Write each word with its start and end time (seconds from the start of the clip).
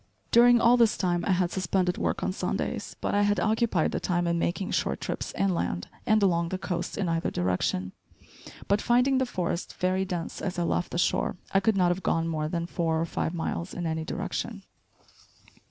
During 0.31 0.59
all 0.59 0.77
this 0.77 0.97
time 0.97 1.23
I 1.27 1.33
had 1.33 1.51
suspended 1.51 1.99
work 1.99 2.23
on 2.23 2.33
Sundays, 2.33 2.95
but 3.01 3.13
I 3.13 3.21
had 3.21 3.39
occupied 3.39 3.91
the 3.91 3.99
time 3.99 4.25
in 4.25 4.39
making 4.39 4.71
short 4.71 4.99
trips 4.99 5.31
inland, 5.37 5.89
and 6.07 6.23
along 6.23 6.49
the 6.49 6.57
coast 6.57 6.97
in 6.97 7.07
either 7.07 7.29
direction; 7.29 7.91
but 8.67 8.81
finding 8.81 9.19
the 9.19 9.27
forest 9.27 9.75
very 9.75 10.03
dense 10.03 10.41
as 10.41 10.57
I 10.57 10.63
left 10.63 10.89
the 10.91 10.97
shore, 10.97 11.37
I 11.53 11.59
could 11.59 11.77
not 11.77 11.89
have 11.89 12.01
gone 12.01 12.27
more 12.27 12.47
than 12.47 12.65
four 12.65 12.99
or 12.99 13.05
five 13.05 13.35
miles 13.35 13.75
in 13.75 13.85
any 13.85 14.03
direction. 14.03 14.63